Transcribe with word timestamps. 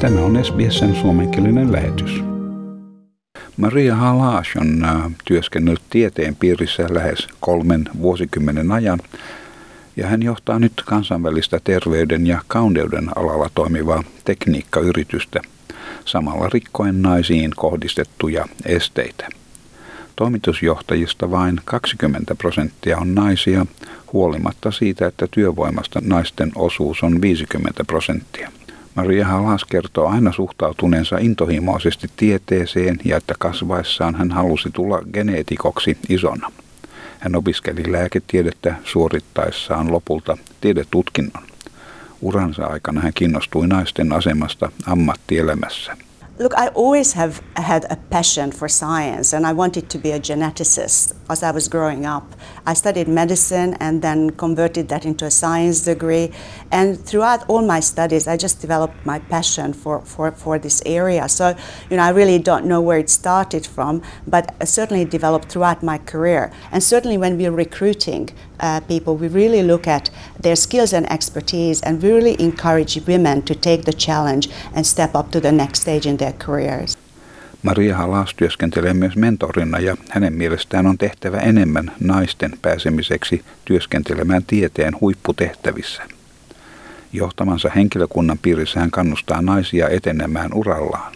Tämä 0.00 0.20
on 0.20 0.44
SBSn 0.44 0.94
suomenkielinen 0.94 1.72
lähetys. 1.72 2.24
Maria 3.56 3.96
Halash 3.96 4.58
on 4.58 4.86
työskennellyt 5.24 5.82
tieteen 5.90 6.36
piirissä 6.36 6.86
lähes 6.90 7.28
kolmen 7.40 7.84
vuosikymmenen 8.00 8.72
ajan 8.72 9.00
ja 9.96 10.06
hän 10.06 10.22
johtaa 10.22 10.58
nyt 10.58 10.72
kansainvälistä 10.86 11.60
terveyden 11.64 12.26
ja 12.26 12.40
kauneuden 12.48 13.18
alalla 13.18 13.50
toimivaa 13.54 14.04
tekniikkayritystä, 14.24 15.40
samalla 16.04 16.48
rikkoen 16.52 17.02
naisiin 17.02 17.50
kohdistettuja 17.56 18.44
esteitä. 18.66 19.28
Toimitusjohtajista 20.16 21.30
vain 21.30 21.60
20 21.64 22.34
prosenttia 22.34 22.98
on 22.98 23.14
naisia, 23.14 23.66
huolimatta 24.12 24.70
siitä, 24.70 25.06
että 25.06 25.26
työvoimasta 25.30 26.00
naisten 26.04 26.52
osuus 26.54 27.02
on 27.02 27.20
50 27.20 27.84
prosenttia. 27.84 28.52
Maria 28.94 29.26
Halas 29.26 29.64
kertoo 29.64 30.06
aina 30.06 30.32
suhtautuneensa 30.32 31.18
intohimoisesti 31.18 32.10
tieteeseen 32.16 32.98
ja 33.04 33.16
että 33.16 33.34
kasvaessaan 33.38 34.14
hän 34.14 34.30
halusi 34.30 34.70
tulla 34.70 35.02
geneetikoksi 35.12 35.98
isona. 36.08 36.52
Hän 37.18 37.36
opiskeli 37.36 37.92
lääketiedettä 37.92 38.74
suorittaessaan 38.84 39.92
lopulta 39.92 40.38
tiedetutkinnon. 40.60 41.44
Uransa 42.20 42.66
aikana 42.66 43.00
hän 43.00 43.12
kiinnostui 43.14 43.66
naisten 43.66 44.12
asemasta 44.12 44.72
ammattielämässä. 44.86 45.96
Look, 46.36 46.52
I 46.58 46.66
always 46.68 47.12
have 47.12 47.40
had 47.54 47.86
a 47.90 47.96
passion 48.10 48.50
for 48.50 48.68
science, 48.68 49.32
and 49.32 49.46
I 49.46 49.52
wanted 49.52 49.88
to 49.90 49.98
be 49.98 50.10
a 50.10 50.18
geneticist 50.18 51.14
as 51.30 51.44
I 51.44 51.52
was 51.52 51.68
growing 51.68 52.06
up. 52.06 52.34
I 52.66 52.74
studied 52.74 53.06
medicine 53.06 53.74
and 53.74 54.02
then 54.02 54.30
converted 54.30 54.88
that 54.88 55.04
into 55.04 55.26
a 55.26 55.30
science 55.30 55.84
degree. 55.84 56.32
And 56.72 56.98
throughout 56.98 57.48
all 57.48 57.64
my 57.64 57.78
studies, 57.78 58.26
I 58.26 58.36
just 58.36 58.60
developed 58.60 58.96
my 59.06 59.20
passion 59.20 59.72
for, 59.72 60.00
for, 60.00 60.32
for 60.32 60.58
this 60.58 60.82
area. 60.84 61.28
So, 61.28 61.56
you 61.88 61.98
know, 61.98 62.02
I 62.02 62.08
really 62.08 62.40
don't 62.40 62.66
know 62.66 62.80
where 62.80 62.98
it 62.98 63.10
started 63.10 63.64
from, 63.64 64.02
but 64.26 64.56
certainly 64.66 65.04
developed 65.04 65.52
throughout 65.52 65.84
my 65.84 65.98
career. 65.98 66.50
And 66.72 66.82
certainly 66.82 67.16
when 67.16 67.38
we're 67.38 67.52
recruiting 67.52 68.30
uh, 68.60 68.80
people, 68.88 69.14
we 69.14 69.28
really 69.28 69.62
look 69.62 69.88
at 69.88 70.12
their 70.42 70.56
skills 70.56 70.94
and 70.94 71.06
expertise 71.10 71.82
and 71.86 72.02
we 72.02 72.12
really 72.12 72.36
encourage 72.38 73.00
women 73.08 73.42
to 73.42 73.54
take 73.54 73.82
the 73.84 73.92
challenge 73.92 74.48
and 74.74 74.84
step 74.86 75.14
up 75.14 75.30
to 75.30 75.40
the 75.40 75.52
next 75.52 75.82
stage 75.82 76.08
in 76.08 76.16
their 76.16 76.32
careers. 76.32 76.96
Maria 77.62 77.96
Halas 77.96 78.34
työskentelee 78.36 78.94
myös 78.94 79.16
mentorina 79.16 79.78
ja 79.78 79.96
hänen 80.10 80.32
mielestään 80.32 80.86
on 80.86 80.98
tehtävä 80.98 81.38
enemmän 81.38 81.92
naisten 82.00 82.52
pääsemiseksi 82.62 83.44
työskentelemään 83.64 84.42
tieteen 84.46 85.00
huipputehtävissä. 85.00 86.02
Johtamansa 87.12 87.70
henkilökunnan 87.74 88.38
piirissä 88.42 88.80
hän 88.80 88.90
kannustaa 88.90 89.42
naisia 89.42 89.88
etenemään 89.88 90.54
urallaan. 90.54 91.12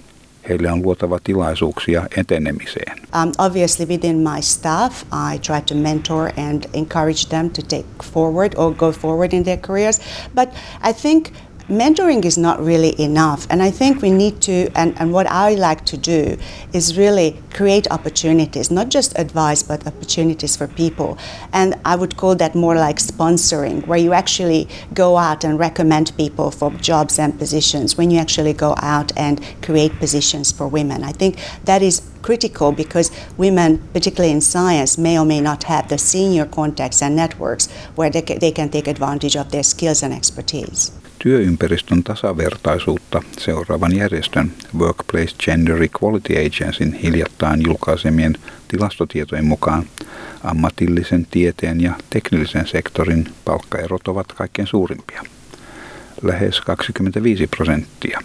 Heille 0.48 0.72
on 0.72 0.82
luotava 0.82 1.18
tilaisuuksia 1.24 2.06
etenemiseen. 2.16 2.98
Um, 3.12 3.32
obviously 3.38 3.86
within 3.86 4.16
my 4.22 4.40
staff, 4.42 5.04
I 5.12 5.38
try 5.38 5.60
to 5.60 5.74
mentor 5.74 6.30
and 6.36 6.64
encourage 6.72 7.28
them 7.28 7.50
to 7.50 7.62
take 7.62 7.86
forward 8.12 8.52
or 8.56 8.74
go 8.74 8.92
forward 8.92 9.32
in 9.32 9.44
their 9.44 9.60
careers. 9.60 10.00
But 10.34 10.48
I 10.82 10.92
think 10.92 11.30
mentoring 11.68 12.24
is 12.24 12.38
not 12.38 12.58
really 12.60 12.98
enough. 13.00 13.46
And 13.50 13.62
I 13.62 13.70
think 13.70 14.00
we 14.00 14.10
need 14.10 14.40
to, 14.42 14.70
and, 14.74 14.98
and 14.98 15.12
what 15.12 15.26
I 15.26 15.54
like 15.54 15.84
to 15.86 15.96
do 15.96 16.38
is 16.72 16.96
really 16.96 17.40
create 17.52 17.86
opportunities, 17.90 18.70
not 18.70 18.88
just 18.88 19.18
advice, 19.18 19.62
but 19.62 19.86
opportunities 19.86 20.56
for 20.56 20.66
people. 20.66 21.18
And 21.52 21.74
I 21.84 21.96
would 21.96 22.16
call 22.16 22.34
that 22.36 22.54
more 22.54 22.74
like 22.74 22.96
sponsoring, 22.96 23.86
where 23.86 23.98
you 23.98 24.12
actually 24.12 24.68
go 24.94 25.18
out 25.18 25.44
and 25.44 25.58
recommend 25.58 26.16
people 26.16 26.50
for 26.50 26.70
jobs 26.72 27.18
and 27.18 27.38
positions, 27.38 27.96
when 27.96 28.10
you 28.10 28.18
actually 28.18 28.54
go 28.54 28.74
out 28.78 29.12
and 29.16 29.44
create 29.62 29.92
positions 29.98 30.50
for 30.50 30.68
women. 30.68 31.04
I 31.04 31.12
think 31.12 31.38
that 31.64 31.82
is 31.82 32.02
critical 32.22 32.72
because 32.72 33.10
women, 33.36 33.78
particularly 33.92 34.32
in 34.32 34.40
science, 34.40 34.98
may 34.98 35.18
or 35.18 35.24
may 35.24 35.40
not 35.40 35.64
have 35.64 35.88
the 35.88 35.98
senior 35.98 36.46
contacts 36.46 37.02
and 37.02 37.14
networks 37.14 37.70
where 37.94 38.10
they, 38.10 38.22
they 38.22 38.52
can 38.52 38.70
take 38.70 38.88
advantage 38.88 39.36
of 39.36 39.50
their 39.50 39.62
skills 39.62 40.02
and 40.02 40.14
expertise. 40.14 40.92
Työympäristön 41.18 42.02
tasavertaisuutta 42.02 43.22
seuraavan 43.38 43.96
järjestön 43.96 44.52
Workplace 44.78 45.36
Gender 45.38 45.82
Equality 45.82 46.32
Agencyn 46.32 46.92
hiljattain 46.92 47.62
julkaisemien 47.66 48.36
tilastotietojen 48.68 49.44
mukaan 49.44 49.84
ammatillisen 50.44 51.26
tieteen 51.30 51.80
ja 51.80 51.92
teknillisen 52.10 52.66
sektorin 52.66 53.28
palkkaerot 53.44 54.08
ovat 54.08 54.32
kaikkein 54.32 54.68
suurimpia. 54.68 55.22
Lähes 56.22 56.60
25 56.60 57.46
prosenttia. 57.46 58.20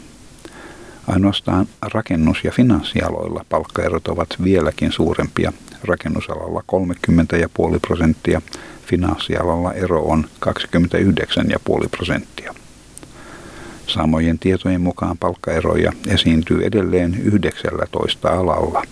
Ainoastaan 1.07 1.67
rakennus- 1.81 2.43
ja 2.43 2.51
finanssialoilla 2.51 3.45
palkkaerot 3.49 4.07
ovat 4.07 4.29
vieläkin 4.43 4.91
suurempia. 4.91 5.53
Rakennusalalla 5.83 6.63
30,5 6.67 7.79
prosenttia, 7.87 8.41
finanssialalla 8.85 9.73
ero 9.73 10.01
on 10.01 10.25
29,5 10.39 11.89
prosenttia. 11.89 12.62
Samojen 13.87 14.39
tietojen 14.39 14.81
mukaan 14.81 15.17
palkkaeroja 15.17 15.91
esiintyy 16.07 16.65
edelleen 16.65 17.21
19 17.23 18.29
alalla, 18.29 18.83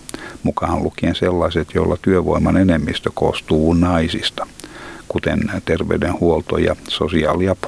mukaan 0.43 0.83
lukien 0.83 1.15
sellaiset, 1.15 1.67
joilla 1.73 1.97
työvoiman 2.01 2.57
enemmistö 2.57 3.09
koostuu 3.13 3.73
naisista, 3.73 4.47
kuten 5.07 5.39
terveydenhuolto 5.65 6.57
ja 6.57 6.75
sosiaaliapu. 6.87 7.67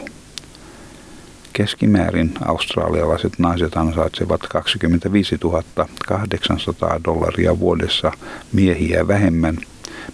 Keskimäärin 1.53 2.33
australialaiset 2.45 3.39
naiset 3.39 3.77
ansaitsevat 3.77 4.41
25 4.41 5.39
800 6.07 6.99
dollaria 7.05 7.59
vuodessa 7.59 8.11
miehiä 8.53 9.07
vähemmän, 9.07 9.57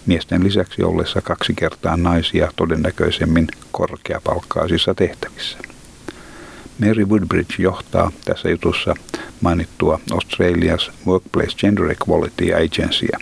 miesten 0.06 0.44
lisäksi 0.44 0.82
ollessa 0.82 1.20
kaksi 1.20 1.54
kertaa 1.54 1.96
naisia 1.96 2.52
todennäköisemmin 2.56 3.46
korkeapalkkaisissa 3.72 4.94
tehtävissä. 4.94 5.69
Mary 6.80 7.04
Woodbridge 7.04 7.54
johtaa 7.58 8.12
tässä 8.24 8.48
jutussa 8.48 8.94
mainittua 9.40 10.00
Australia's 10.10 10.92
Workplace 11.06 11.56
Gender 11.56 11.90
Equality 11.90 12.54
Agencya. 12.54 13.18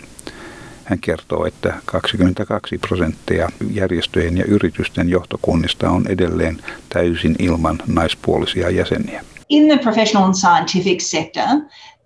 Hän 0.83 0.99
kertoo, 0.99 1.45
että 1.45 1.73
22 1.85 2.77
prosenttia 2.77 3.49
järjestöjen 3.71 4.37
ja 4.37 4.45
yritysten 4.45 5.09
johtokunnista 5.09 5.89
on 5.89 6.07
edelleen 6.07 6.57
täysin 6.89 7.35
ilman 7.39 7.77
naispuolisia 7.87 8.69
jäseniä. 8.69 9.23
In 9.49 9.67
the 9.67 9.77
professional 9.77 10.27
and 10.27 10.35
scientific 10.35 11.01
sector, 11.01 11.47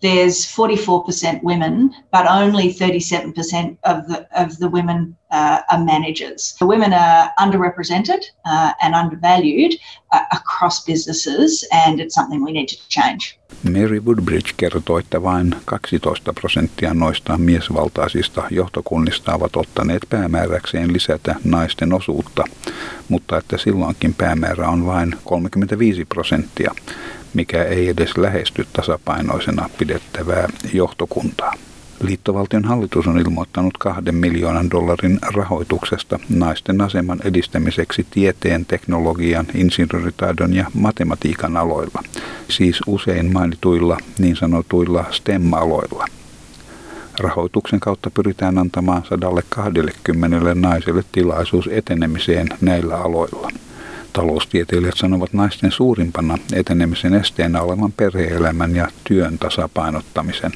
there's 0.04 0.46
44% 0.46 1.42
women, 1.44 1.96
but 2.12 2.28
only 2.28 2.74
37% 2.74 3.78
of 3.86 4.08
the, 4.08 4.28
of 4.36 4.58
the 4.60 4.68
women 4.68 5.16
uh, 5.32 5.62
are 5.72 5.84
managers. 5.84 6.56
The 6.60 6.66
women 6.66 6.92
are 6.94 7.32
underrepresented 7.40 8.22
uh, 8.46 8.74
and 8.84 8.94
undervalued 8.94 9.72
uh, 10.12 10.26
across 10.34 10.84
businesses, 10.84 11.66
and 11.72 12.02
it's 12.02 12.14
something 12.14 12.44
we 12.44 12.52
need 12.52 12.68
to 12.68 12.76
change. 12.90 13.40
Mary 13.64 14.00
Woodbridge 14.00 14.54
kertoo, 14.58 14.98
että 14.98 15.24
vain 15.24 15.56
12 15.66 16.34
prosenttia 16.34 16.94
noista 16.94 17.38
miesvaltaisista 17.38 18.44
johtokunnista 18.52 19.36
ovat 19.36 19.56
ottaneet 19.56 20.02
päämääräkseen 20.10 20.94
lisätä 20.94 21.36
naisten 21.44 21.94
osuutta, 21.94 22.44
mutta 23.10 23.38
että 23.38 23.58
silloinkin 23.58 24.14
päämäärä 24.14 24.70
on 24.70 24.86
vain 24.86 25.16
35 25.24 26.06
prosenttia, 26.06 26.76
mikä 27.34 27.64
ei 27.64 27.90
edes 27.90 28.18
lähesty 28.18 28.68
tasapainoisena 28.74 29.70
pidettävää 29.78 30.48
johtokuntaa. 30.74 31.54
Liittovaltion 32.02 32.66
hallitus 32.66 33.08
on 33.08 33.20
ilmoittanut 33.20 33.78
kahden 33.78 34.16
miljoonan 34.16 34.72
dollarin 34.72 35.20
rahoituksesta 35.22 36.20
naisten 36.30 36.82
aseman 36.82 37.20
edistämiseksi 37.24 38.08
tieteen, 38.12 38.66
teknologian, 38.66 39.46
insinööritaidon 39.56 40.54
ja 40.54 40.66
matematiikan 40.74 41.58
aloilla, 41.58 42.04
siis 42.50 42.82
usein 42.88 43.34
mainituilla 43.34 43.98
niin 44.20 44.36
sanotuilla 44.36 45.06
STEM-aloilla. 45.12 46.06
Rahoituksen 47.20 47.80
kautta 47.80 48.12
pyritään 48.12 48.58
antamaan 48.58 49.04
120 49.10 50.56
naiselle 50.56 51.04
tilaisuus 51.12 51.70
etenemiseen 51.72 52.48
näillä 52.62 52.98
aloilla. 52.98 53.52
Taloustieteilijät 54.14 54.98
sanovat 54.98 55.34
naisten 55.34 55.72
suurimpana 55.72 56.38
etenemisen 56.54 57.14
esteenä 57.14 57.62
olevan 57.62 57.92
perheelämän 57.92 58.76
ja 58.76 58.88
työn 59.04 59.38
tasapainottamisen. 59.40 60.52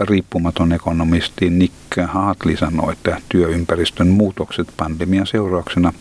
Riippumaton 0.00 0.72
ekonomisti 0.72 1.50
Nick 1.50 1.74
Hartley 2.06 2.56
sanoi, 2.56 2.92
että 2.92 3.20
työympäristön 3.28 4.08
muutokset 4.08 4.68
pandemian 4.76 5.26
seurauksena 5.26 5.92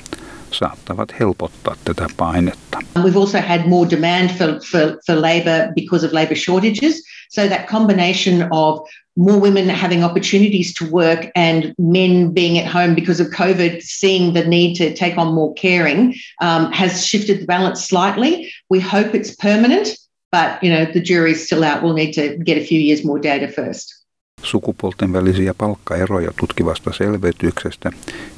saattavat 0.51 1.19
helpottaa 1.19 1.75
tätä 1.86 2.07
painetta. 2.18 2.80
We've 3.00 3.18
also 3.18 3.38
had 3.48 3.68
more 3.68 3.90
demand 3.90 4.30
for, 4.30 4.48
for, 4.72 4.98
for 5.06 5.16
labour 5.16 5.74
because 5.75 6.06
of 6.06 6.13
labour 6.13 6.36
shortages. 6.36 7.04
So 7.30 7.48
that 7.48 7.66
combination 7.66 8.48
of 8.52 8.80
more 9.19 9.39
women 9.39 9.69
having 9.69 10.04
opportunities 10.04 10.74
to 10.74 10.83
work 10.89 11.21
and 11.36 11.75
men 11.77 12.33
being 12.33 12.57
at 12.57 12.66
home 12.66 12.95
because 12.95 13.19
of 13.19 13.27
COVID, 13.27 13.81
seeing 13.81 14.33
the 14.33 14.45
need 14.45 14.75
to 14.77 14.94
take 14.94 15.18
on 15.18 15.33
more 15.33 15.54
caring, 15.54 16.16
um, 16.42 16.71
has 16.71 17.06
shifted 17.06 17.42
the 17.42 17.45
balance 17.45 17.86
slightly. 17.86 18.51
We 18.69 18.80
hope 18.80 19.13
it's 19.13 19.36
permanent. 19.36 19.98
but 20.31 20.63
you 20.63 20.69
know 20.74 20.86
the 20.86 21.01
jury's 21.01 21.45
still 21.45 21.63
out. 21.63 21.81
We'll 21.81 21.94
need 21.94 22.13
to 22.13 22.38
get 22.44 22.57
a 22.57 22.66
few 22.66 22.80
years 22.80 23.04
more 23.06 23.19
data 23.19 23.48
first. 23.48 24.00
Sukupuolten 24.44 25.13
välisiä 25.13 25.54
palkkaeroja 25.54 26.31
tutkivasta 26.39 26.94
selvityksestä 26.94 27.92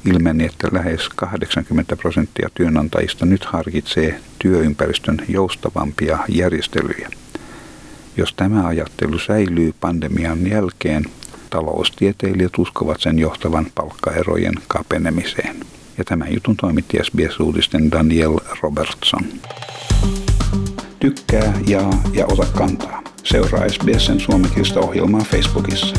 ilmeni, 0.04 0.44
että 0.44 0.68
lähes 0.72 1.08
80 1.08 1.96
prosenttia 1.96 2.48
työnantajista 2.54 3.26
nyt 3.26 3.44
harkitsee 3.44 4.20
työympäristön 4.38 5.18
joustavampia 5.28 6.18
järjestelyjä. 6.28 7.08
Jos 8.16 8.34
tämä 8.34 8.66
ajattelu 8.66 9.18
säilyy 9.18 9.74
pandemian 9.80 10.46
jälkeen, 10.46 11.04
taloustieteilijät 11.50 12.58
uskovat 12.58 13.00
sen 13.00 13.18
johtavan 13.18 13.66
palkkaerojen 13.74 14.54
kapenemiseen. 14.68 15.56
Ja 15.98 16.04
tämän 16.04 16.34
jutun 16.34 16.56
toimitti 16.56 16.98
SBS-uutisten 17.02 17.90
Daniel 17.90 18.38
Robertson. 18.62 19.22
Tykkää, 21.00 21.54
jaa 21.66 22.02
ja 22.12 22.26
ota 22.26 22.46
kantaa. 22.56 23.02
Seuraa 23.24 23.68
SBSn 23.68 24.20
suomenkielistä 24.20 24.80
ohjelmaa 24.80 25.20
Facebookissa. 25.20 25.96